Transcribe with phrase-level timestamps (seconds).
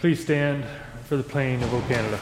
[0.00, 0.64] Please stand
[1.04, 2.18] for the playing of O Canada.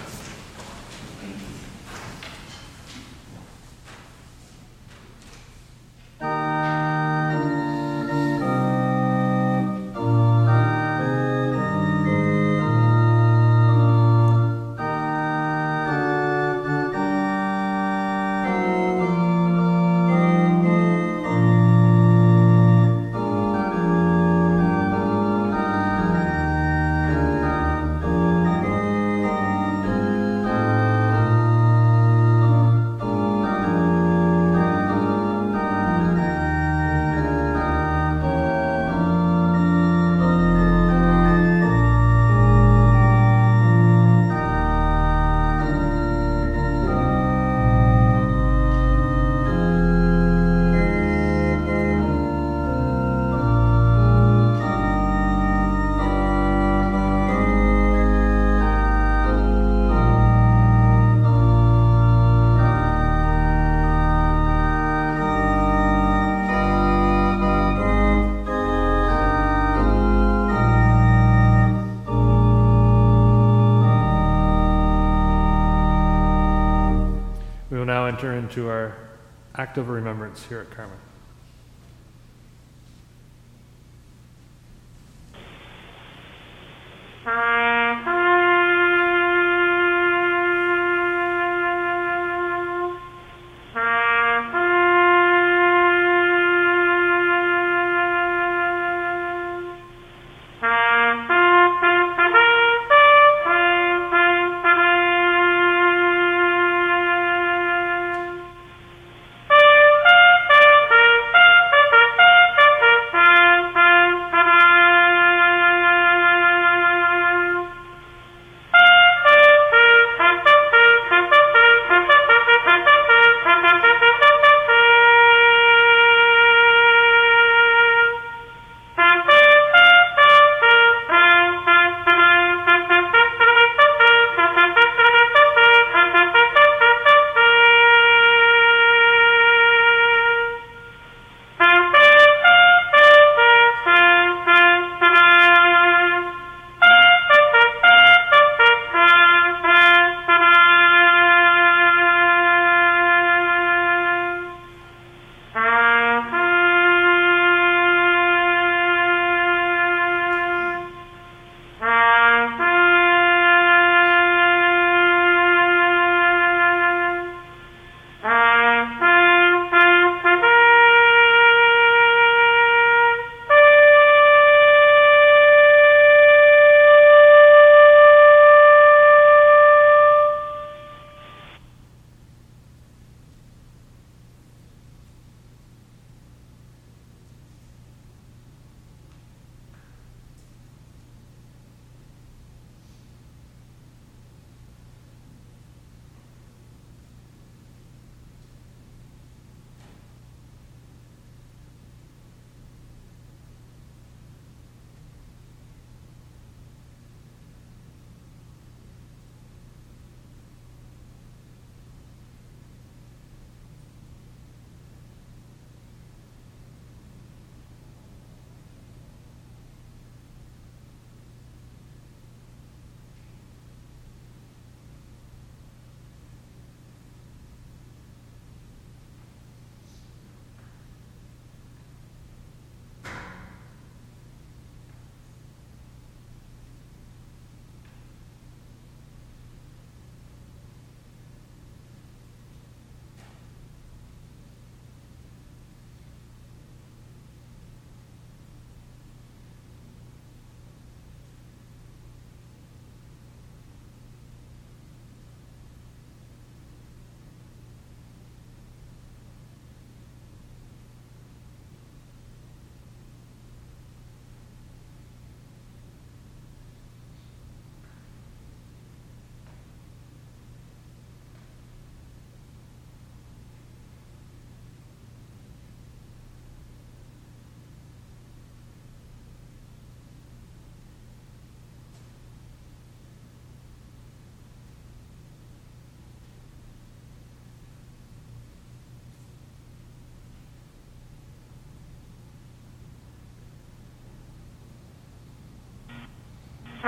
[296.81, 296.87] They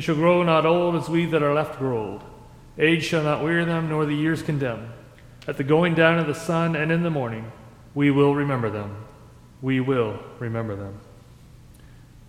[0.00, 2.33] shall grow not old as we that are left grow old.
[2.78, 4.92] Age shall not weary them, nor the years condemn.
[5.46, 7.52] At the going down of the sun and in the morning,
[7.94, 8.96] we will remember them.
[9.62, 10.98] We will remember them.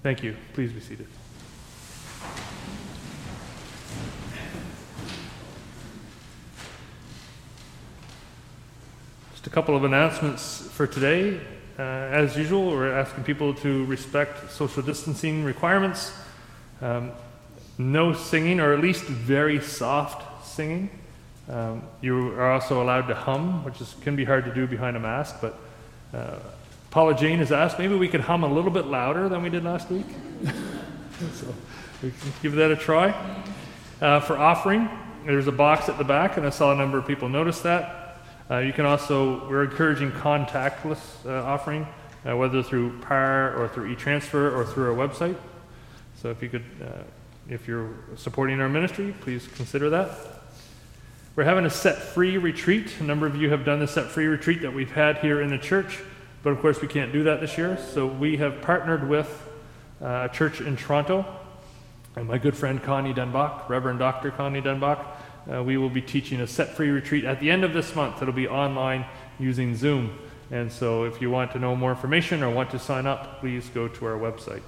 [0.03, 0.35] Thank you.
[0.53, 1.07] Please be seated.
[9.31, 11.39] Just a couple of announcements for today.
[11.79, 16.13] Uh, as usual, we're asking people to respect social distancing requirements.
[16.81, 17.11] Um,
[17.79, 20.89] no singing, or at least very soft singing.
[21.49, 24.97] Um, you are also allowed to hum, which is, can be hard to do behind
[24.97, 25.59] a mask, but
[26.13, 26.39] uh,
[26.89, 29.63] Paula Jane has asked maybe we could hum a little bit louder than we did
[29.63, 30.05] last week.
[31.33, 31.53] so
[32.01, 33.09] we can give that a try.
[34.01, 34.89] Uh, for offering,
[35.25, 38.17] there's a box at the back, and I saw a number of people notice that.
[38.49, 41.87] Uh, you can also, we're encouraging contactless uh, offering,
[42.27, 45.35] uh, whether through PAR or through e-transfer or through our website.
[46.21, 47.03] So if you could uh,
[47.49, 50.09] if you're supporting our ministry, please consider that.
[51.35, 53.01] We're having a set free retreat.
[53.01, 55.49] A number of you have done the set free retreat that we've had here in
[55.49, 55.99] the church,
[56.43, 57.77] but of course we can't do that this year.
[57.91, 59.27] So we have partnered with
[60.01, 61.25] uh, a church in Toronto,
[62.15, 64.31] and my good friend Connie Denbach, Reverend Dr.
[64.31, 65.05] Connie Denbach.
[65.53, 68.21] Uh, we will be teaching a set free retreat at the end of this month.
[68.21, 69.05] It'll be online
[69.37, 70.17] using Zoom.
[70.51, 73.67] And so if you want to know more information or want to sign up, please
[73.73, 74.61] go to our website.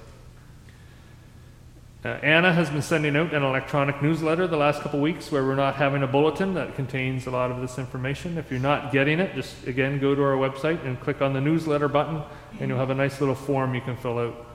[2.04, 5.56] Uh, Anna has been sending out an electronic newsletter the last couple weeks where we're
[5.56, 8.38] not having a bulletin that contains a lot of this information.
[8.38, 11.40] If you're not getting it, just again go to our website and click on the
[11.40, 12.22] newsletter button,
[12.60, 14.46] and you'll have a nice little form you can fill out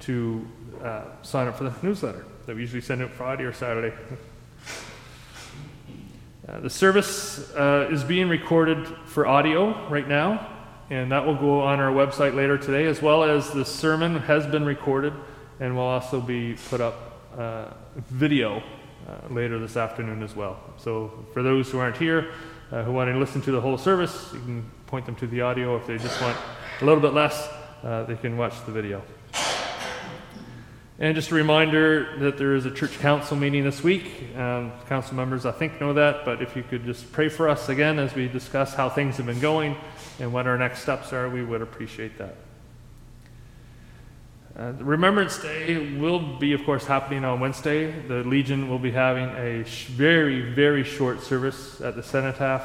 [0.00, 0.44] to
[0.82, 3.94] uh, sign up for the newsletter that we usually send out Friday or Saturday.
[6.48, 10.48] Uh, the service uh, is being recorded for audio right now,
[10.90, 14.48] and that will go on our website later today, as well as the sermon has
[14.48, 15.12] been recorded
[15.60, 17.66] and we'll also be put up uh,
[18.10, 18.62] video
[19.08, 20.58] uh, later this afternoon as well.
[20.76, 22.32] So for those who aren't here,
[22.70, 25.40] uh, who want to listen to the whole service, you can point them to the
[25.40, 25.76] audio.
[25.76, 26.36] If they just want
[26.80, 27.48] a little bit less,
[27.82, 29.02] uh, they can watch the video.
[31.00, 34.36] And just a reminder that there is a church council meeting this week.
[34.36, 37.68] Um, council members, I think, know that, but if you could just pray for us
[37.68, 39.76] again as we discuss how things have been going
[40.18, 42.34] and what our next steps are, we would appreciate that.
[44.58, 47.92] Uh, Remembrance Day will be, of course, happening on Wednesday.
[48.08, 52.64] The Legion will be having a sh- very, very short service at the cenotaph.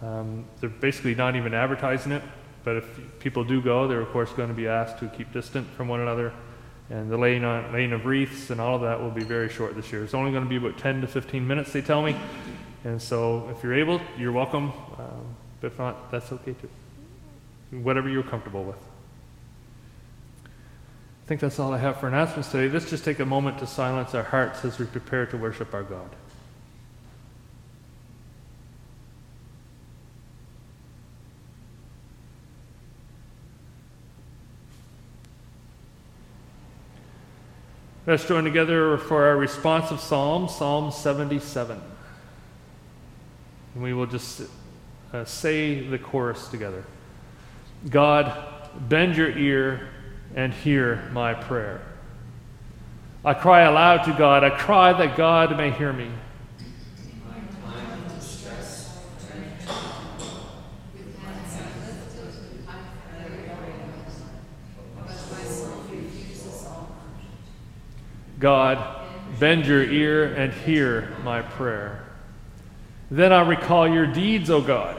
[0.00, 2.22] Um, they're basically not even advertising it,
[2.62, 5.68] but if people do go, they're, of course, going to be asked to keep distant
[5.70, 6.32] from one another.
[6.88, 9.74] And the laying, on, laying of wreaths and all of that will be very short
[9.74, 10.04] this year.
[10.04, 12.14] It's only going to be about 10 to 15 minutes, they tell me.
[12.84, 14.72] And so if you're able, you're welcome.
[14.98, 17.78] Um, but if not, that's okay too.
[17.78, 18.93] Whatever you're comfortable with.
[21.24, 22.70] I think that's all I have for announcements today.
[22.70, 25.82] Let's just take a moment to silence our hearts as we prepare to worship our
[25.82, 26.10] God.
[38.06, 41.80] Let's join together for our responsive psalm, Psalm 77.
[43.72, 44.42] And we will just
[45.14, 46.84] uh, say the chorus together.
[47.88, 48.46] God,
[48.90, 49.88] bend your ear
[50.34, 51.80] and hear my prayer.
[53.24, 54.44] I cry aloud to God.
[54.44, 56.10] I cry that God may hear me.
[68.40, 69.00] God,
[69.40, 72.04] bend your ear and hear my prayer.
[73.10, 74.98] Then I recall your deeds, O God.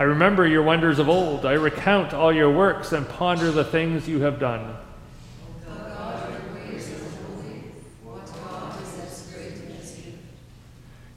[0.00, 1.44] I remember your wonders of old.
[1.44, 4.74] I recount all your works and ponder the things you have done.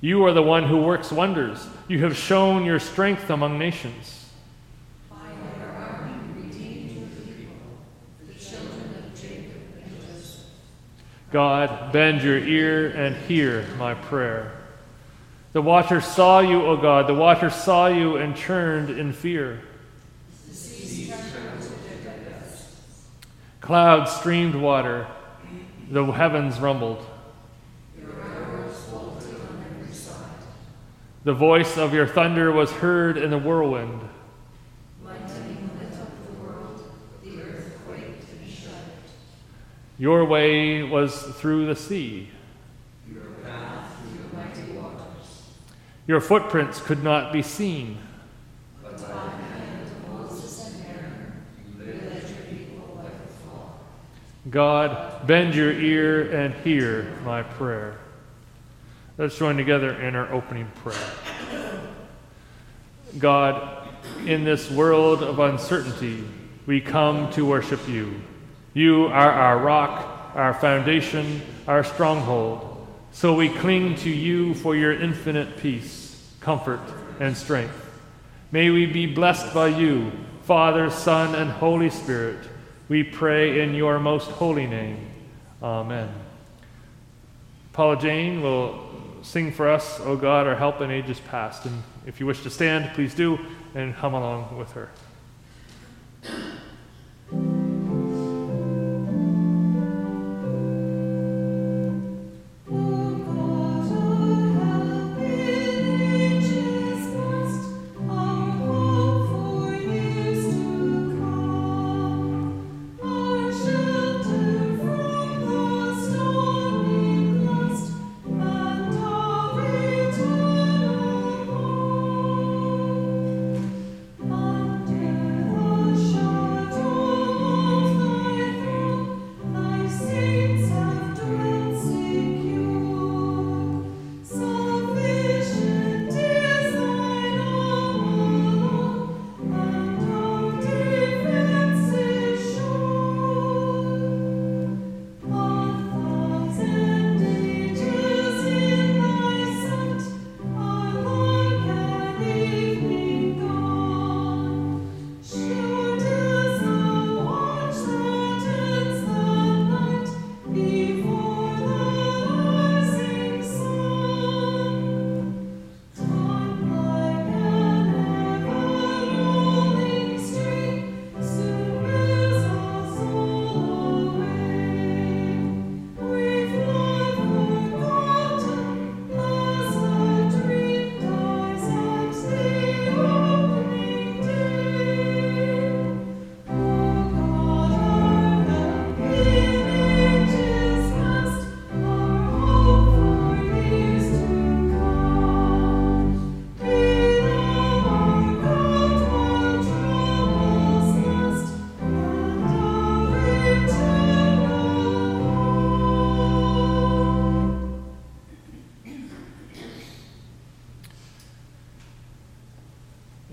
[0.02, 1.66] You are the one who works wonders.
[1.88, 4.26] You have shown your strength among nations.
[11.32, 14.63] God, bend your ear and hear my prayer.
[15.54, 17.08] The waters saw you, O God.
[17.08, 19.62] The waters saw you and turned in fear.
[23.62, 25.08] Clouds streamed water.
[25.90, 27.06] The heavens rumbled.
[27.98, 30.18] Your arrow was faltered on every side.
[31.24, 34.02] The voice of your thunder was heard in the whirlwind.
[40.00, 42.30] Your way was through the sea.
[46.06, 47.98] Your footprints could not be seen.
[54.50, 57.98] God, bend your ear and hear my prayer.
[59.18, 61.80] Let's join together in our opening prayer.
[63.18, 63.88] God,
[64.26, 66.24] in this world of uncertainty,
[66.66, 68.22] we come to worship you.
[68.74, 72.73] You are our rock, our foundation, our stronghold.
[73.14, 76.82] So we cling to you for your infinite peace, comfort,
[77.20, 77.80] and strength.
[78.52, 82.40] May we be blessed by you, Father, Son, and Holy Spirit.
[82.90, 85.08] We pray in your most holy name.
[85.62, 86.10] Amen.
[87.72, 88.84] Paula Jane will
[89.22, 91.66] sing for us, O God, our help in ages past.
[91.66, 93.40] And if you wish to stand, please do,
[93.76, 94.90] and come along with her.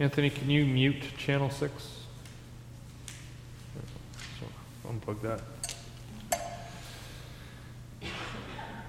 [0.00, 1.99] Anthony, can you mute channel 6?
[4.88, 5.40] unplug that.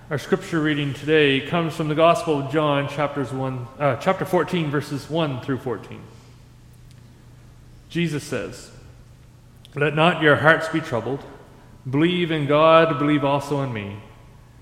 [0.10, 4.72] Our scripture reading today comes from the Gospel of John, chapters one, uh, chapter 14,
[4.72, 6.02] verses 1 through 14.
[7.90, 8.72] Jesus says,
[9.76, 11.24] Let not your hearts be troubled.
[11.90, 13.98] Believe in God, believe also in me.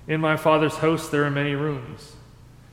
[0.08, 2.16] In my Father's house there are many rooms.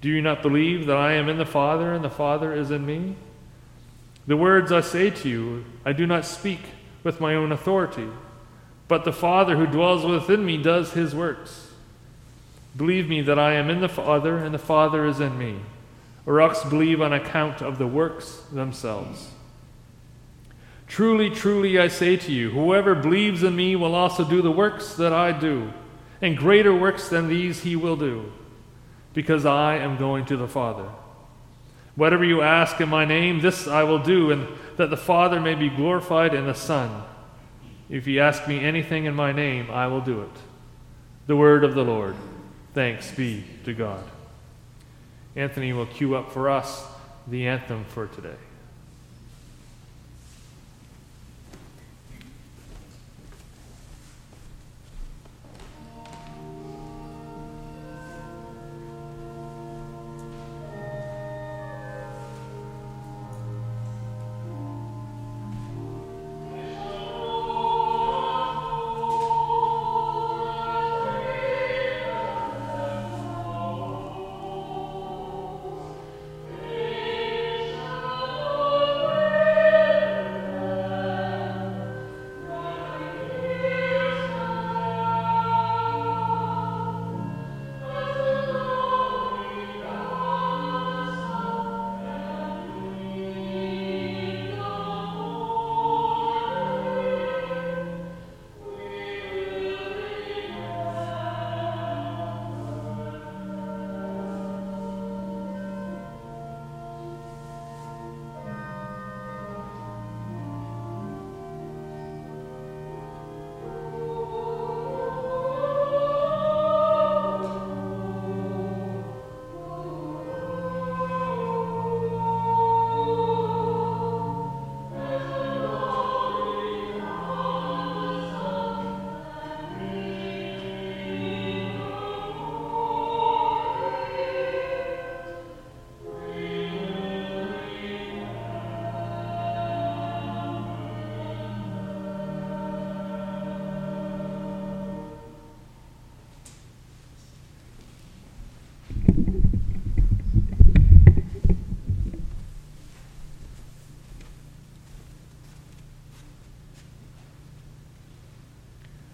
[0.00, 2.86] Do you not believe that I am in the Father and the Father is in
[2.86, 3.16] me?
[4.26, 6.60] The words I say to you, I do not speak
[7.02, 8.08] with my own authority,
[8.88, 11.72] but the Father who dwells within me does his works.
[12.76, 15.58] Believe me that I am in the Father and the Father is in me,
[16.24, 19.30] or else believe on account of the works themselves.
[20.86, 24.94] Truly, truly, I say to you, whoever believes in me will also do the works
[24.94, 25.72] that I do,
[26.22, 28.32] and greater works than these he will do
[29.12, 30.88] because I am going to the Father.
[31.96, 35.54] Whatever you ask in my name, this I will do, and that the Father may
[35.54, 37.02] be glorified in the Son.
[37.88, 40.30] If you ask me anything in my name, I will do it.
[41.26, 42.14] The word of the Lord.
[42.72, 44.04] Thanks be to God.
[45.34, 46.86] Anthony will cue up for us
[47.26, 48.36] the anthem for today.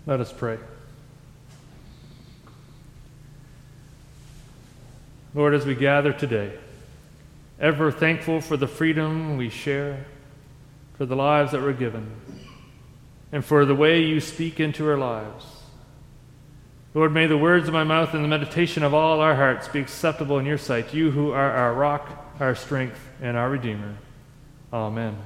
[0.06, 0.58] Let us pray.
[5.34, 6.52] Lord, as we gather today,
[7.60, 10.06] ever thankful for the freedom we share,
[10.96, 12.08] for the lives that we're given,
[13.32, 15.44] and for the way you speak into our lives.
[16.94, 19.80] Lord, may the words of my mouth and the meditation of all our hearts be
[19.80, 23.96] acceptable in your sight, you who are our rock, our strength, and our Redeemer.
[24.72, 25.18] Amen.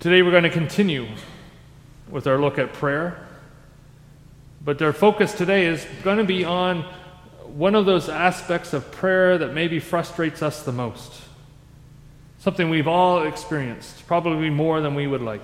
[0.00, 1.06] Today we're going to continue
[2.10, 3.26] with our look at prayer.
[4.64, 6.84] But our focus today is going to be on
[7.44, 11.22] one of those aspects of prayer that maybe frustrates us the most.
[12.38, 15.42] Something we've all experienced, probably more than we would like.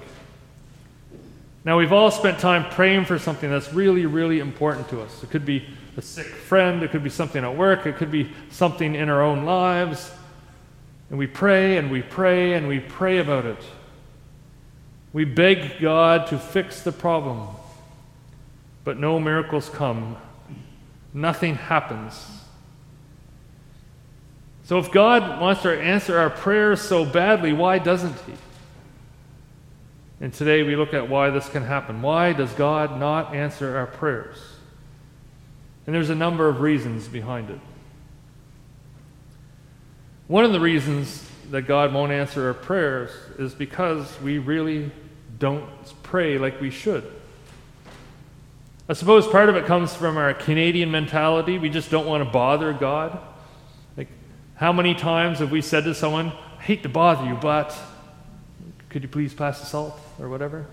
[1.64, 5.22] Now, we've all spent time praying for something that's really, really important to us.
[5.22, 5.64] It could be
[5.96, 9.22] a sick friend, it could be something at work, it could be something in our
[9.22, 10.12] own lives.
[11.11, 13.62] And we pray and we pray and we pray about it.
[15.12, 17.48] We beg God to fix the problem.
[18.85, 20.16] But no miracles come,
[21.14, 22.27] nothing happens.
[24.64, 28.33] So, if God wants to answer our prayers so badly, why doesn't He?
[30.20, 32.01] And today we look at why this can happen.
[32.01, 34.38] Why does God not answer our prayers?
[35.85, 37.59] And there's a number of reasons behind it.
[40.29, 44.91] One of the reasons that God won't answer our prayers is because we really
[45.38, 45.69] don't
[46.03, 47.05] pray like we should.
[48.88, 51.59] I suppose part of it comes from our Canadian mentality.
[51.59, 53.21] We just don't want to bother God.
[53.99, 54.09] Like,
[54.55, 57.79] how many times have we said to someone, I hate to bother you, but
[58.88, 60.67] could you please pass the salt or whatever?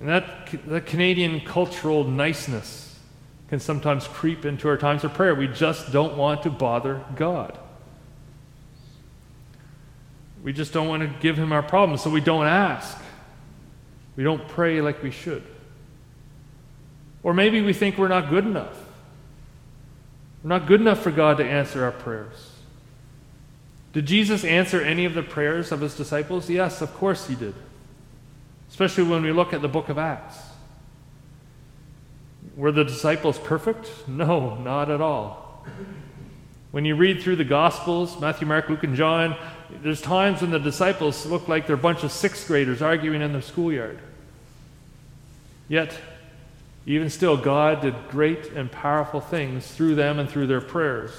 [0.00, 2.98] And that, that Canadian cultural niceness
[3.50, 5.34] can sometimes creep into our times of prayer.
[5.34, 7.58] We just don't want to bother God.
[10.42, 12.96] We just don't want to give him our problems, so we don't ask.
[14.16, 15.42] We don't pray like we should.
[17.22, 18.76] Or maybe we think we're not good enough.
[20.42, 22.52] We're not good enough for God to answer our prayers.
[23.92, 26.48] Did Jesus answer any of the prayers of his disciples?
[26.48, 27.54] Yes, of course he did.
[28.70, 30.36] Especially when we look at the book of Acts.
[32.56, 33.90] Were the disciples perfect?
[34.08, 35.64] No, not at all.
[36.70, 39.36] When you read through the Gospels, Matthew, Mark, Luke, and John,
[39.82, 43.32] there's times when the disciples look like they're a bunch of sixth graders arguing in
[43.32, 43.98] their schoolyard.
[45.68, 45.98] Yet,
[46.86, 51.12] even still, God did great and powerful things through them and through their prayers.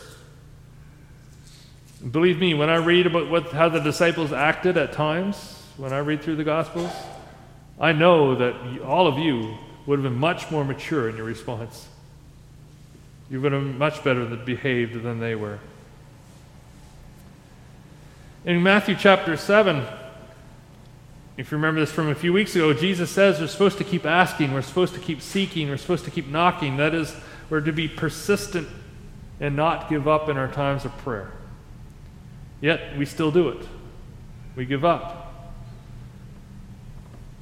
[2.12, 6.00] Believe me, when I read about what, how the disciples acted at times, when I
[6.00, 6.92] read through the Gospels,
[7.80, 11.88] I know that all of you would have been much more mature in your response.
[13.30, 15.60] You would have been much better behaved than they were.
[18.46, 19.86] In Matthew chapter 7,
[21.36, 24.06] if you remember this from a few weeks ago, Jesus says we're supposed to keep
[24.06, 26.78] asking, we're supposed to keep seeking, we're supposed to keep knocking.
[26.78, 27.14] That is,
[27.50, 28.70] we're to be persistent
[29.42, 31.34] and not give up in our times of prayer.
[32.62, 33.68] Yet we still do it.
[34.56, 35.54] We give up.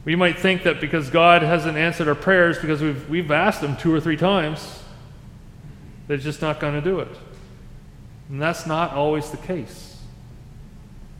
[0.04, 3.78] We might think that because God hasn't answered our prayers because we've, we've asked Him
[3.78, 4.82] two or three times,
[6.08, 7.16] that He's just not going to do it.
[8.30, 9.97] And that's not always the case.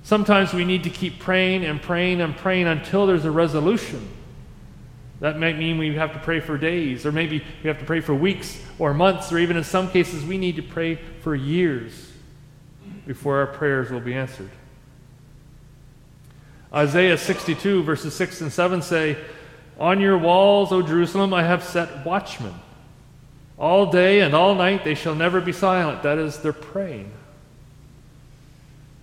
[0.08, 4.08] Sometimes we need to keep praying and praying and praying until there's a resolution.
[5.20, 8.00] That might mean we have to pray for days, or maybe we have to pray
[8.00, 12.10] for weeks or months, or even in some cases, we need to pray for years
[13.06, 14.50] before our prayers will be answered.
[16.74, 19.18] Isaiah 62, verses 6 and 7 say,
[19.78, 22.54] On your walls, O Jerusalem, I have set watchmen.
[23.60, 26.02] All day and all night they shall never be silent.
[26.04, 27.12] That is, they're praying.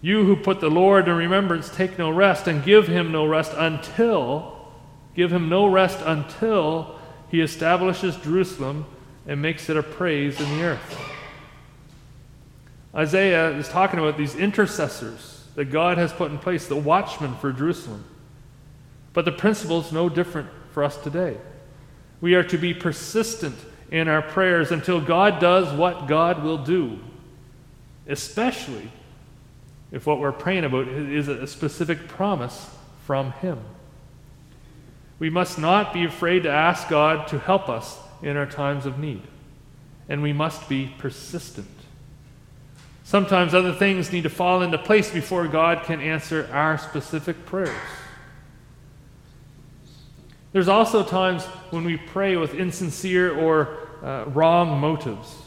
[0.05, 3.53] You who put the Lord in remembrance, take no rest and give him no rest
[3.57, 4.69] until,
[5.17, 8.85] give him no rest until he establishes Jerusalem
[9.27, 11.01] and makes it a praise in the earth.
[12.95, 17.51] Isaiah is talking about these intercessors that God has put in place, the watchmen for
[17.51, 18.05] Jerusalem.
[19.15, 21.39] But the principle is no different for us today.
[22.21, 23.57] We are to be persistent
[23.91, 26.99] in our prayers until God does what God will do,
[28.07, 28.91] especially
[29.95, 32.69] if what we're praying about is a specific promise
[33.07, 33.61] from Him.
[35.21, 38.99] We must not be afraid to ask God to help us in our times of
[38.99, 39.23] need,
[40.09, 41.69] and we must be persistent.
[43.05, 47.71] Sometimes other things need to fall into place before God can answer our specific prayers.
[50.53, 55.44] There's also times when we pray with insincere or uh, wrong motives.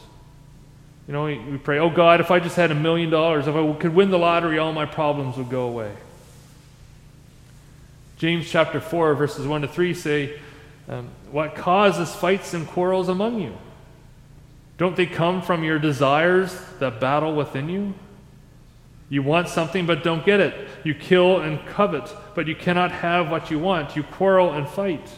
[1.08, 3.72] You know, we, pray, oh God, if I just had a million dollars, if I
[3.72, 5.90] could win the lottery, all my problems would go away.
[8.18, 10.38] James chapter 4, verses 1 to 3 say,
[10.86, 13.56] um, What causes fights and quarrels among you?
[14.76, 17.94] Don't they come from your desires that battle within you?
[19.08, 20.68] You want something but don't get it.
[20.84, 23.96] You kill and covet, but you cannot have what you want.
[23.96, 25.08] You quarrel and fight.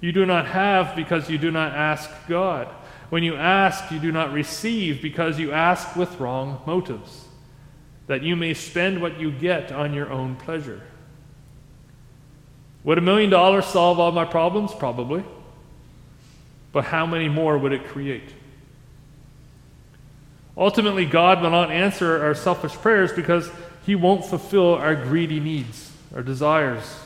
[0.00, 2.66] You do not have because you do not ask God.
[3.10, 7.26] When you ask, you do not receive because you ask with wrong motives,
[8.06, 10.82] that you may spend what you get on your own pleasure.
[12.84, 14.72] Would a million dollars solve all my problems?
[14.74, 15.24] Probably.
[16.72, 18.28] But how many more would it create?
[20.56, 23.50] Ultimately, God will not answer our selfish prayers because
[23.86, 27.03] He won't fulfill our greedy needs, our desires.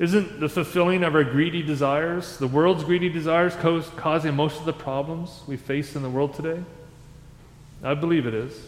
[0.00, 4.72] Isn't the fulfilling of our greedy desires, the world's greedy desires, causing most of the
[4.72, 6.62] problems we face in the world today?
[7.84, 8.58] I believe it is.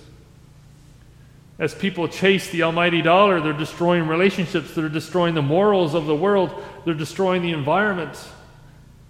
[1.59, 6.15] As people chase the almighty dollar, they're destroying relationships, they're destroying the morals of the
[6.15, 8.19] world, they're destroying the environment.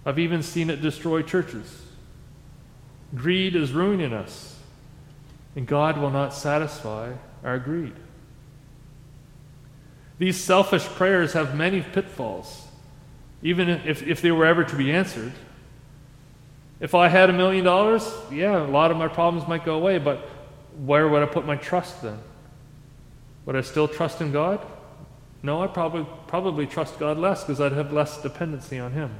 [0.05, 1.81] I've even seen it destroy churches.
[3.13, 4.57] Greed is ruining us,
[5.57, 7.11] and God will not satisfy
[7.43, 7.93] our greed.
[10.19, 12.67] These selfish prayers have many pitfalls,
[13.41, 15.33] even if, if they were ever to be answered.
[16.79, 19.97] If I had a million dollars, yeah, a lot of my problems might go away,
[19.99, 20.19] but
[20.77, 22.19] where would I put my trust then?
[23.45, 24.65] Would I still trust in God?
[25.41, 29.13] No, I probably, probably trust God less because I'd have less dependency on Him.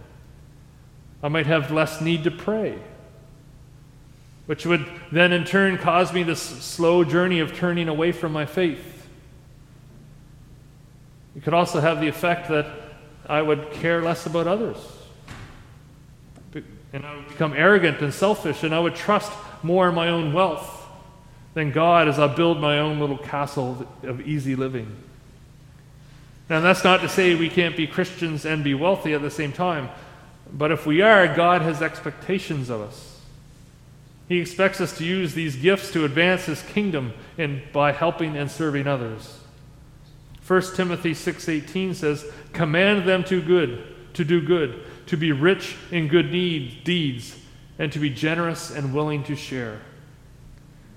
[1.22, 2.78] I might have less need to pray,
[4.46, 8.46] which would then in turn cause me this slow journey of turning away from my
[8.46, 8.93] faith.
[11.36, 12.68] It could also have the effect that
[13.28, 14.78] I would care less about others.
[16.94, 19.32] And I would become arrogant and selfish, and I would trust
[19.64, 20.86] more in my own wealth
[21.56, 24.96] than God as I build my own little castle of easy living.
[26.50, 29.52] Now, that's not to say we can't be Christians and be wealthy at the same
[29.52, 29.90] time,
[30.52, 33.22] but if we are, God has expectations of us.
[34.30, 38.52] He expects us to use these gifts to advance His kingdom and by helping and
[38.52, 39.40] serving others.
[40.46, 43.82] 1 Timothy 6:18 says, "Command them to good,
[44.14, 47.40] to do good, to be rich in good need, deeds,
[47.80, 49.80] and to be generous and willing to share."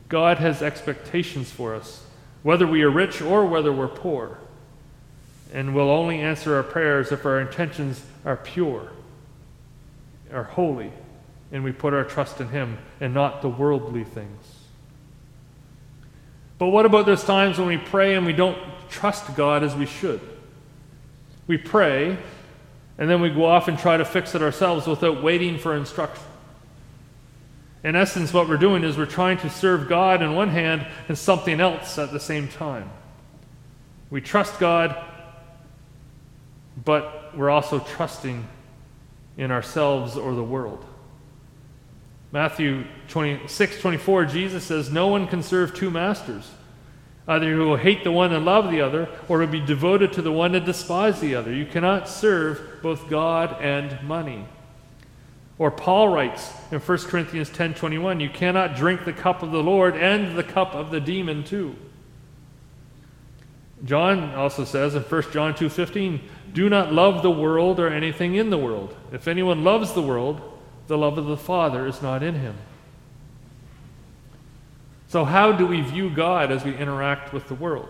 [0.08, 2.04] God has expectations for us,
[2.42, 4.38] whether we are rich or whether we're poor,
[5.52, 8.88] and will only answer our prayers if our intentions are pure,
[10.32, 10.90] are holy,
[11.52, 14.64] and we put our trust in Him and not the worldly things.
[16.58, 19.86] But what about those times when we pray and we don't trust God as we
[19.86, 20.20] should?
[21.46, 22.18] We pray,
[22.98, 26.24] and then we go off and try to fix it ourselves without waiting for instruction.
[27.84, 31.16] In essence, what we're doing is we're trying to serve God in one hand and
[31.16, 32.90] something else at the same time.
[34.10, 34.96] We trust God,
[36.84, 38.46] but we're also trusting
[39.36, 40.84] in ourselves or the world.
[42.32, 46.50] Matthew 26 24, Jesus says, No one can serve two masters.
[47.28, 50.22] Either you will hate the one and love the other, or will be devoted to
[50.22, 51.52] the one and despise the other.
[51.52, 54.46] You cannot serve both God and money.
[55.58, 59.96] Or Paul writes in 1 Corinthians 10:21, you cannot drink the cup of the Lord
[59.96, 61.74] and the cup of the demon too.
[63.84, 66.20] John also says in 1 John 2:15,
[66.52, 68.94] do not love the world or anything in the world.
[69.12, 70.40] If anyone loves the world,
[70.86, 72.54] the love of the Father is not in him.
[75.16, 77.88] So how do we view God as we interact with the world?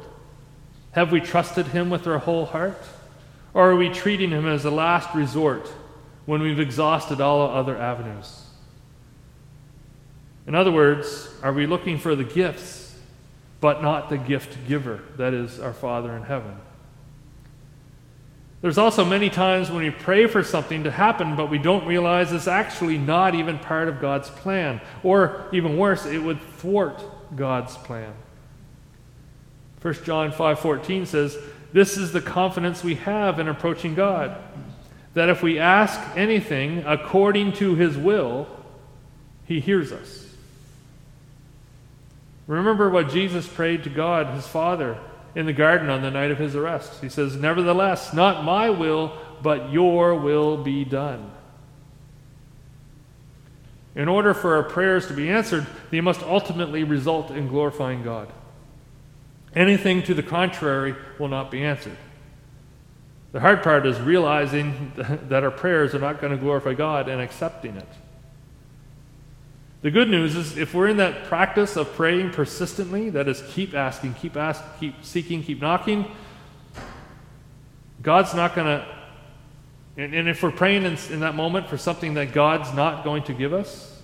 [0.92, 2.80] Have we trusted him with our whole heart?
[3.52, 5.66] Or are we treating him as a last resort
[6.26, 8.44] when we've exhausted all other avenues?
[10.46, 12.96] In other words, are we looking for the gifts,
[13.60, 16.56] but not the gift giver, that is, our Father in heaven?
[18.62, 22.30] There's also many times when we pray for something to happen, but we don't realize
[22.30, 24.80] it's actually not even part of God's plan.
[25.02, 27.02] Or even worse, it would thwart
[27.34, 28.12] God's plan.
[29.82, 31.38] 1 John 5:14 says,
[31.72, 34.36] "This is the confidence we have in approaching God."
[35.16, 38.46] that if we ask anything according to his will,
[39.46, 40.26] he hears us.
[42.46, 44.98] Remember what Jesus prayed to God, his Father,
[45.34, 47.00] in the garden on the night of his arrest.
[47.00, 51.32] He says, Nevertheless, not my will, but your will be done.
[53.96, 58.28] In order for our prayers to be answered, they must ultimately result in glorifying God.
[59.54, 61.96] Anything to the contrary will not be answered.
[63.32, 67.22] The hard part is realizing that our prayers are not going to glorify God and
[67.22, 67.88] accepting it.
[69.80, 73.74] The good news is if we're in that practice of praying persistently, that is, keep
[73.74, 76.11] asking, keep asking, keep seeking, keep knocking,
[78.02, 78.95] God's not going to,
[79.96, 83.22] and, and, if we're praying in, in that moment for something that God's not going
[83.24, 84.00] to give us,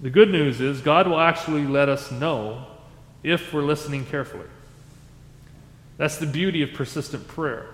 [0.00, 2.66] the good news is God will actually let us know
[3.22, 4.46] if we're listening carefully.
[5.96, 7.66] That's the beauty of persistent prayer.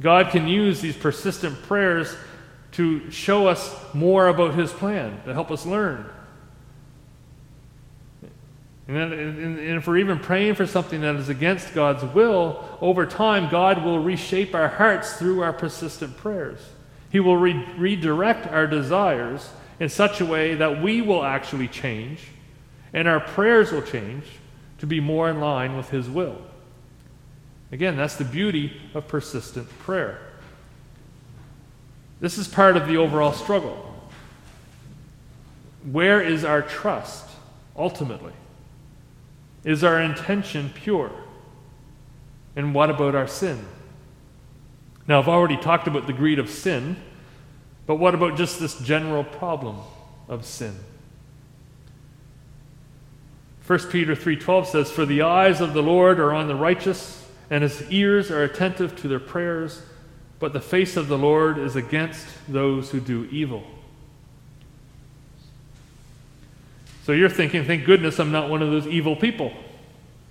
[0.00, 2.14] God can use these persistent prayers
[2.72, 6.08] to show us more about His plan, to help us learn.
[8.88, 13.84] And, if we're even praying for something that is against God's will, over time, God
[13.84, 16.58] will reshape our hearts through our persistent prayers.
[17.10, 22.20] He will re- redirect our desires in such a way that we will actually change
[22.92, 24.24] and our prayers will change
[24.78, 26.38] to be more in line with His will.
[27.70, 30.18] Again, that's the beauty of persistent prayer.
[32.20, 33.84] This is part of the overall struggle.
[35.84, 37.28] Where is our trust
[37.76, 38.32] ultimately?
[39.68, 41.12] Is our intention pure?
[42.56, 43.66] And what about our sin?
[45.06, 46.96] Now, I've already talked about the greed of sin,
[47.86, 49.76] but what about just this general problem
[50.26, 50.74] of sin?
[53.66, 57.62] 1 Peter 3:12 says, "For the eyes of the Lord are on the righteous, and
[57.62, 59.82] his ears are attentive to their prayers,
[60.38, 63.66] but the face of the Lord is against those who do evil."
[67.08, 69.50] So you're thinking, thank goodness I'm not one of those evil people.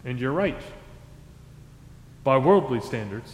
[0.05, 0.61] And you're right.
[2.23, 3.33] By worldly standards.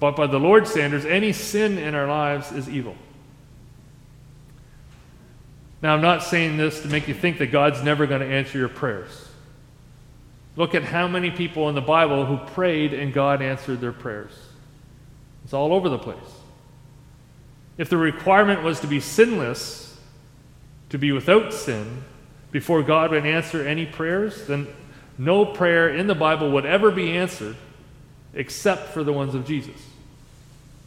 [0.00, 2.96] But by the Lord's standards, any sin in our lives is evil.
[5.82, 8.56] Now, I'm not saying this to make you think that God's never going to answer
[8.56, 9.28] your prayers.
[10.56, 14.32] Look at how many people in the Bible who prayed and God answered their prayers.
[15.44, 16.16] It's all over the place.
[17.76, 19.85] If the requirement was to be sinless,
[20.90, 22.04] to be without sin
[22.52, 24.66] before God would answer any prayers, then
[25.18, 27.56] no prayer in the Bible would ever be answered
[28.34, 29.80] except for the ones of Jesus.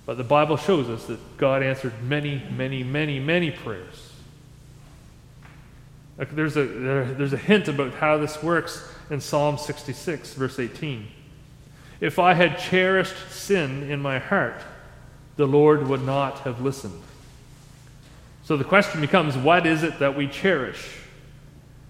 [0.06, 4.14] But the Bible shows us that God answered many, many, many, many prayers.
[6.18, 11.08] There's a, there's a hint about how this works in Psalm 66, verse 18.
[12.02, 14.62] If I had cherished sin in my heart,
[15.38, 17.02] the Lord would not have listened.
[18.50, 20.84] So the question becomes what is it that we cherish?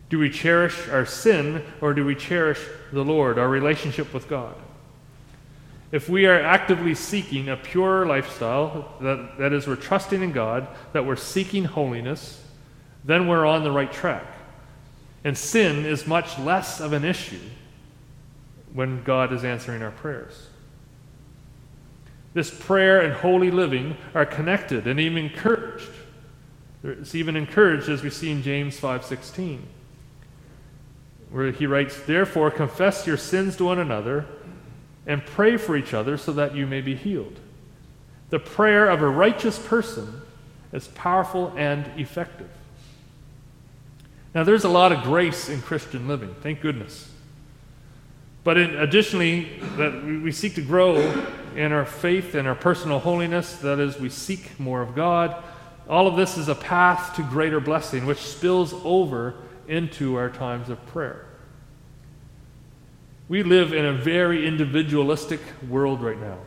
[0.10, 2.60] Do we cherish our sin or do we cherish
[2.91, 4.56] the Lord, our relationship with God?
[5.93, 10.67] If we are actively seeking a pure lifestyle, that, that is, we're trusting in God,
[10.91, 12.43] that we're seeking holiness,
[13.06, 14.28] then we're on the right track.
[15.24, 17.39] And sin is much less of an issue
[18.74, 20.48] when God is answering our prayers.
[22.34, 25.88] This prayer and holy living are connected and even encouraged
[26.84, 29.68] it's even encouraged as we see in James 5:16,
[31.30, 34.26] where he writes, "Therefore confess your sins to one another
[35.06, 37.39] and pray for each other so that you may be healed."
[38.30, 40.22] The prayer of a righteous person
[40.72, 42.50] is powerful and effective.
[44.36, 47.12] Now, there's a lot of grace in Christian living, thank goodness.
[48.44, 50.98] But in, additionally, that we seek to grow
[51.56, 55.36] in our faith and our personal holiness, that is, we seek more of God
[55.89, 59.34] all of this is a path to greater blessing, which spills over
[59.67, 61.25] into our times of prayer.
[63.28, 66.38] We live in a very individualistic world right now.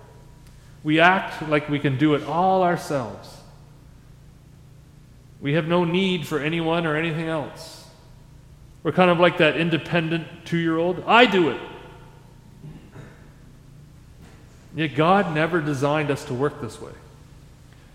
[0.84, 3.36] We act like we can do it all ourselves.
[5.40, 7.84] We have no need for anyone or anything else.
[8.82, 11.02] We're kind of like that independent two year old.
[11.06, 11.60] I do it.
[14.74, 16.92] Yet God never designed us to work this way.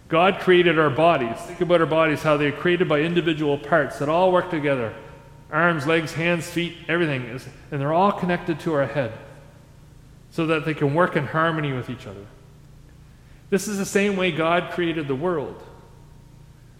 [0.08, 1.38] God created our bodies.
[1.42, 4.94] Think about our bodies, how they're created by individual parts that all work together
[5.50, 9.14] arms, legs, hands, feet, everything is, and they're all connected to our head
[10.30, 12.26] so that they can work in harmony with each other.
[13.50, 15.64] This is the same way God created the world.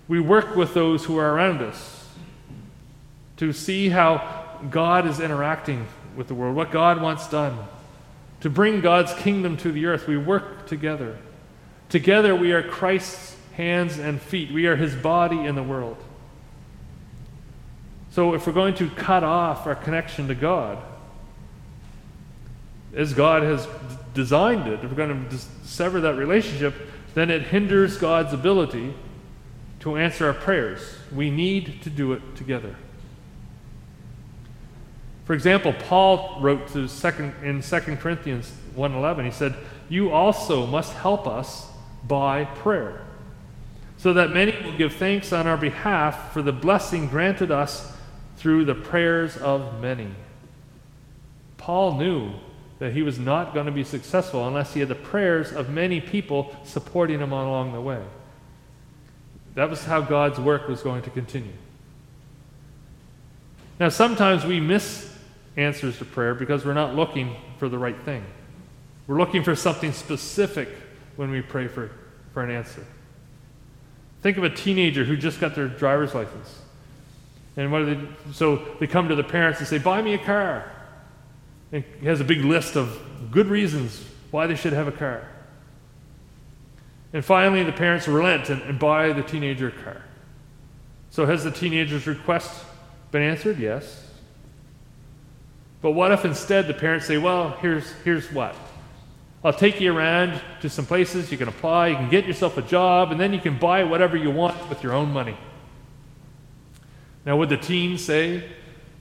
[0.10, 2.10] We work with those who are around us
[3.38, 7.58] to see how God is interacting with the world, what God wants done.
[8.42, 11.18] To bring God's kingdom to the earth, we work together.
[11.90, 14.52] Together we are Christ's hands and feet.
[14.52, 15.98] We are his body in the world.
[18.12, 20.80] So if we're going to cut off our connection to God,
[22.94, 23.68] as God has
[24.14, 26.74] designed it, if we're going to sever that relationship,
[27.14, 28.94] then it hinders God's ability
[29.82, 30.82] to answer our prayers.
[31.14, 32.76] We need to do it together.
[35.26, 39.56] For example, Paul wrote to second, in 2 Corinthians 1:11, he said,
[39.90, 41.68] "You also must help us
[42.08, 43.02] by prayer,
[43.98, 47.94] so that many will give thanks on our behalf for the blessing granted us
[48.38, 50.10] through the prayers of many.
[51.58, 52.32] Paul knew
[52.80, 56.00] that he was not going to be successful unless he had the prayers of many
[56.00, 58.04] people supporting him along the way.
[59.56, 61.54] That was how God's work was going to continue.
[63.80, 65.12] Now, sometimes we miss
[65.56, 68.24] answers to prayer because we're not looking for the right thing.
[69.08, 70.70] We're looking for something specific
[71.18, 71.92] when we pray for,
[72.34, 72.86] for an answer.
[74.22, 76.60] Think of a teenager who just got their driver's license.
[77.56, 78.00] And what they,
[78.34, 80.72] so they come to the parents and say, Buy me a car.
[81.72, 82.98] And he has a big list of
[83.32, 85.28] good reasons why they should have a car.
[87.14, 90.04] And finally, the parents relent and, and buy the teenager a car.
[91.10, 92.64] So, has the teenager's request
[93.12, 93.60] been answered?
[93.60, 94.06] Yes.
[95.82, 98.56] But what if instead the parents say, Well, here's, here's what?
[99.44, 102.62] I'll take you around to some places you can apply, you can get yourself a
[102.62, 105.38] job, and then you can buy whatever you want with your own money.
[107.26, 108.44] Now, would the teen say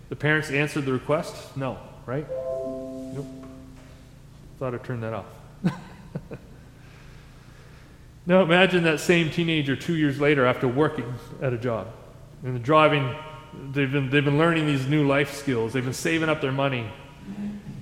[0.09, 1.57] the parents answered the request?
[1.57, 2.27] No, right?
[2.29, 3.27] Nope.
[4.59, 5.27] Thought I'd turn that off.
[8.27, 11.89] now, imagine that same teenager two years later after working at a job
[12.43, 13.15] and driving.
[13.73, 16.91] They've been, they've been learning these new life skills, they've been saving up their money,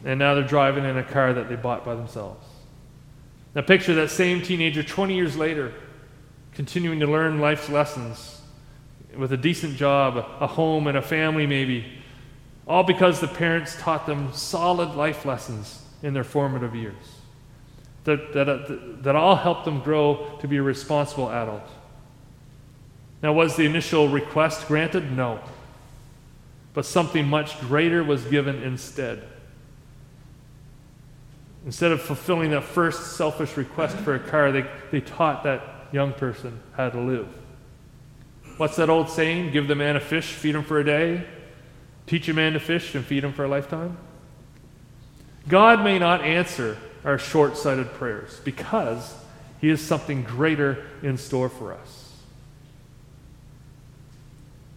[0.04, 2.46] and now they're driving in a car that they bought by themselves.
[3.54, 5.72] Now, picture that same teenager 20 years later,
[6.52, 8.40] continuing to learn life's lessons
[9.16, 11.86] with a decent job, a home, and a family, maybe,
[12.66, 16.94] all because the parents taught them solid life lessons in their formative years
[18.04, 21.68] that, that, uh, that all helped them grow to be a responsible adult.
[23.22, 25.10] Now, was the initial request granted?
[25.12, 25.40] No.
[26.74, 29.22] But something much greater was given instead.
[31.66, 36.12] Instead of fulfilling that first selfish request for a car, they, they taught that young
[36.12, 37.28] person how to live.
[38.56, 39.52] What's that old saying?
[39.52, 41.26] Give the man a fish, feed him for a day.
[42.06, 43.96] Teach a man to fish and feed him for a lifetime.
[45.48, 49.14] God may not answer our short sighted prayers because
[49.60, 52.12] He has something greater in store for us.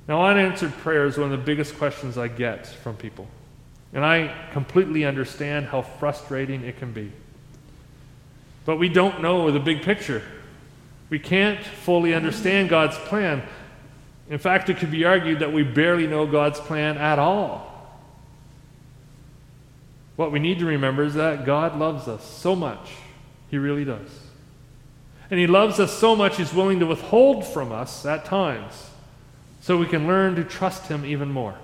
[0.08, 3.28] Now, unanswered prayer is one of the biggest questions I get from people.
[3.98, 7.12] And I completely understand how frustrating it can be.
[8.64, 10.22] But we don't know the big picture.
[11.10, 13.42] We can't fully understand God's plan.
[14.30, 17.74] In fact, it could be argued that we barely know God's plan at all.
[20.16, 22.92] What we need to remember is that God loves us so much.
[23.50, 24.10] He really does.
[25.32, 28.92] And He loves us so much, He's willing to withhold from us at times
[29.62, 31.58] so we can learn to trust Him even more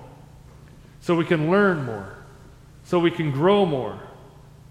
[1.04, 2.16] so we can learn more,
[2.84, 3.98] so we can grow more,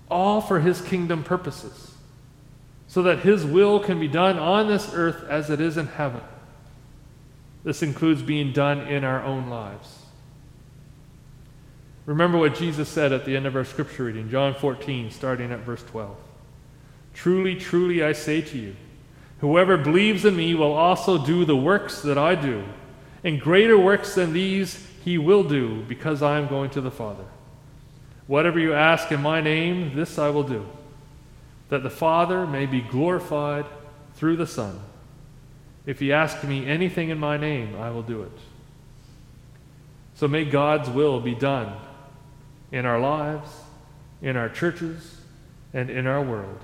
[0.09, 1.95] all for His kingdom purposes,
[2.87, 6.21] so that His will can be done on this earth as it is in heaven.
[7.63, 9.99] This includes being done in our own lives.
[12.05, 15.59] Remember what Jesus said at the end of our scripture reading, John 14, starting at
[15.59, 16.15] verse 12.
[17.13, 18.75] Truly, truly, I say to you,
[19.39, 22.65] whoever believes in me will also do the works that I do,
[23.23, 27.25] and greater works than these he will do, because I am going to the Father.
[28.33, 30.67] Whatever you ask in my name, this I will do,
[31.69, 33.63] that the Father may be glorified
[34.15, 34.79] through the Son.
[35.85, 38.31] If you ask me anything in my name, I will do it.
[40.15, 41.77] So may God's will be done
[42.71, 43.51] in our lives,
[44.19, 45.17] in our churches,
[45.71, 46.59] and in our world.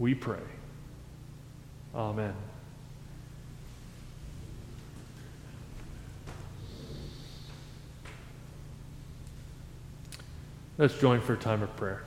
[0.00, 0.42] We pray.
[1.94, 2.34] Amen.
[10.80, 12.02] Let's join for a time of prayer.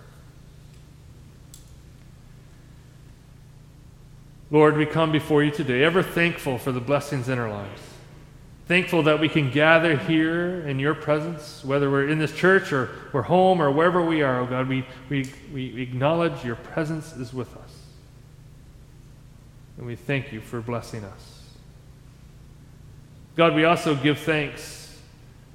[4.49, 7.83] Lord, we come before you today, ever thankful for the blessings in our lives.
[8.67, 12.89] Thankful that we can gather here in your presence, whether we're in this church or
[13.11, 17.31] we're home or wherever we are, oh God, we, we, we acknowledge your presence is
[17.31, 17.75] with us.
[19.77, 21.43] And we thank you for blessing us.
[23.35, 24.82] God, we also give thanks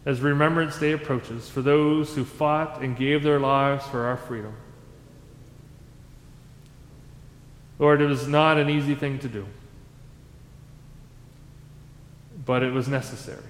[0.09, 4.55] as Remembrance Day approaches for those who fought and gave their lives for our freedom.
[7.79, 9.47] Lord, it was not an easy thing to do,
[12.47, 13.45] but it was necessary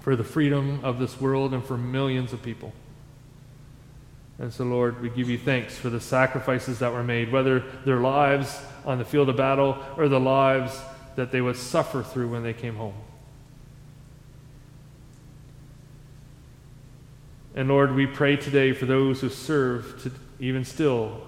[0.00, 2.72] for the freedom of this world and for millions of people.
[4.40, 8.00] And so, Lord, we give you thanks for the sacrifices that were made, whether their
[8.00, 10.76] lives on the field of battle or the lives
[11.14, 12.94] that they would suffer through when they came home.
[17.54, 21.20] And Lord, we pray today for those who serve to, even still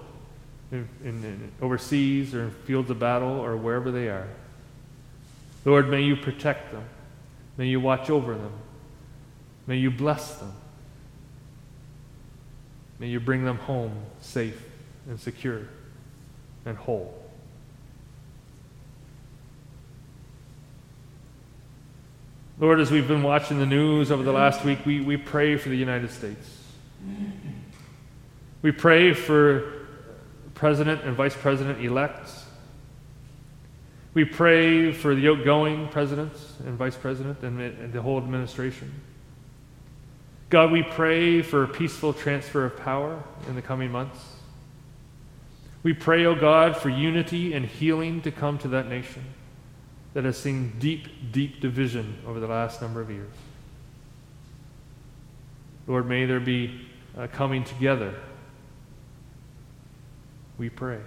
[0.71, 4.27] in, in, in overseas or in fields of battle or wherever they are.
[5.65, 6.83] Lord, may you protect them.
[7.57, 8.53] May you watch over them.
[9.67, 10.53] May you bless them.
[12.99, 14.61] May you bring them home safe
[15.07, 15.61] and secure
[16.65, 17.22] and whole.
[22.59, 25.69] Lord, as we've been watching the news over the last week, we, we pray for
[25.69, 26.59] the United States.
[28.61, 29.87] We pray for
[30.53, 32.45] President and Vice President elects.
[34.13, 38.93] We pray for the outgoing presidents and vice president and, and the whole administration.
[40.51, 44.19] God, we pray for a peaceful transfer of power in the coming months.
[45.81, 49.23] We pray, O oh God, for unity and healing to come to that nation
[50.13, 53.33] that has seen deep, deep division over the last number of years.
[55.87, 56.87] Lord, may there be
[57.17, 58.15] a coming together.
[60.57, 60.99] We pray.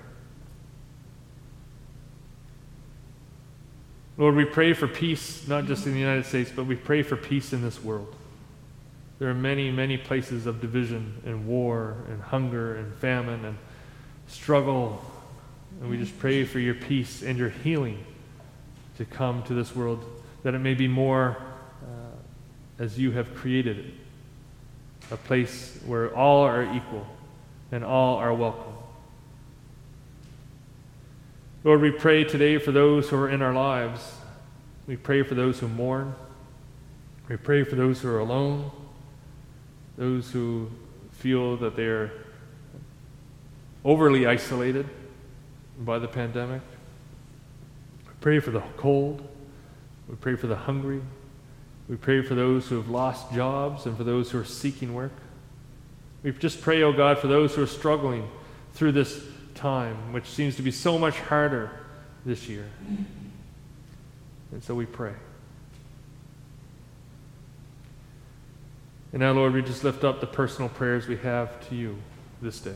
[4.19, 7.17] Lord, we pray for peace, not just in the United States, but we pray for
[7.17, 8.15] peace in this world.
[9.19, 13.57] There are many, many places of division and war and hunger and famine and
[14.27, 15.03] struggle.
[15.81, 18.05] And we just pray for your peace and your healing
[18.97, 20.05] to come to this world,
[20.43, 21.37] that it may be more
[21.83, 23.95] uh, as you have created it
[25.11, 27.07] a place where all are equal
[27.71, 28.73] and all are welcome.
[31.63, 34.15] Lord, we pray today for those who are in our lives.
[34.87, 36.15] We pray for those who mourn.
[37.29, 38.71] We pray for those who are alone,
[39.97, 40.71] those who
[41.13, 42.13] feel that they're
[43.85, 44.89] overly isolated
[45.81, 46.63] by the pandemic.
[48.27, 49.25] Pray for the cold.
[50.09, 51.01] We pray for the hungry.
[51.89, 55.13] We pray for those who have lost jobs and for those who are seeking work.
[56.25, 58.29] We just pray, oh God, for those who are struggling
[58.75, 59.23] through this
[59.55, 61.71] time, which seems to be so much harder
[62.25, 62.69] this year.
[64.51, 65.15] And so we pray.
[69.13, 71.97] And now, Lord, we just lift up the personal prayers we have to you
[72.43, 72.75] this day.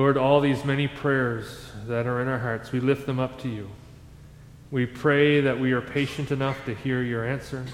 [0.00, 3.50] Lord, all these many prayers that are in our hearts, we lift them up to
[3.50, 3.68] you.
[4.70, 7.66] We pray that we are patient enough to hear your answer.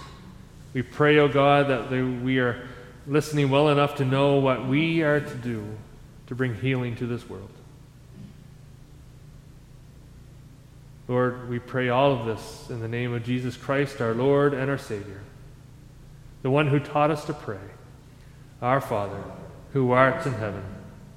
[0.75, 2.67] We pray, O oh God, that we are
[3.07, 5.65] listening well enough to know what we are to do
[6.27, 7.49] to bring healing to this world.
[11.07, 14.69] Lord, we pray all of this in the name of Jesus Christ, our Lord and
[14.69, 15.21] our Savior,
[16.43, 17.61] the one who taught us to pray,
[18.61, 19.23] Our Father,
[19.73, 20.65] who art in heaven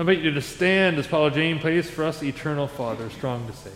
[0.00, 3.52] I invite you to stand as Paula Jane plays for us Eternal Father, strong to
[3.52, 3.74] save.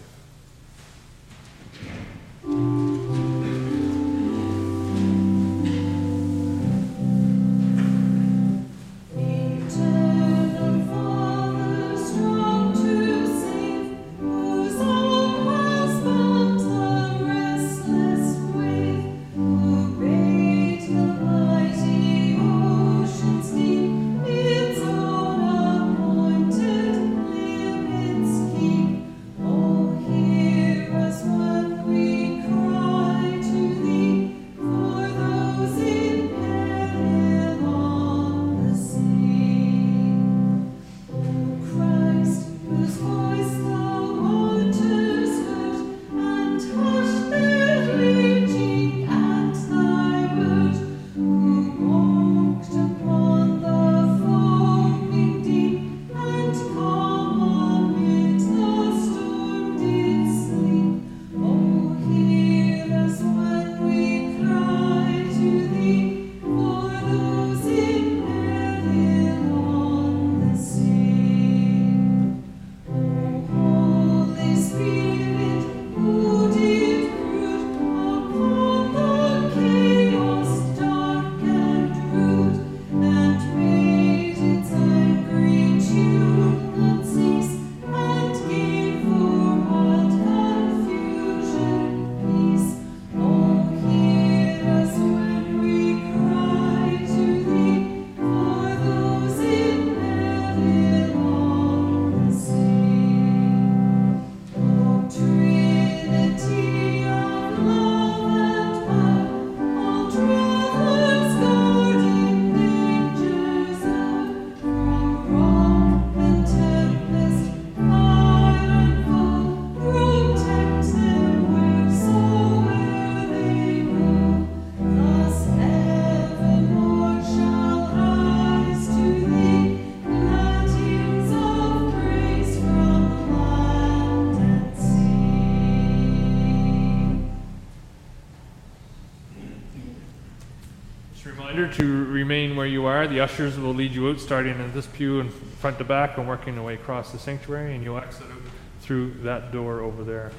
[141.54, 143.06] Reminder to remain where you are.
[143.06, 146.26] The ushers will lead you out, starting in this pew and front to back, and
[146.26, 148.42] working their way across the sanctuary, and you'll exit out
[148.80, 150.32] through that door over there.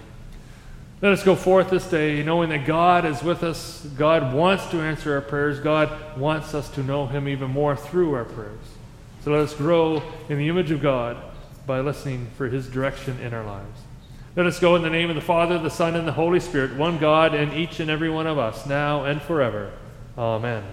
[1.01, 3.85] Let us go forth this day knowing that God is with us.
[3.97, 5.59] God wants to answer our prayers.
[5.59, 8.65] God wants us to know Him even more through our prayers.
[9.23, 11.17] So let us grow in the image of God
[11.65, 13.79] by listening for His direction in our lives.
[14.35, 16.75] Let us go in the name of the Father, the Son, and the Holy Spirit,
[16.75, 19.71] one God in each and every one of us, now and forever.
[20.17, 20.63] Amen.